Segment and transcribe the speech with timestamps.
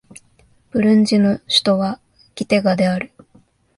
[0.71, 1.99] ブルンジの首都は
[2.33, 3.11] ギテガである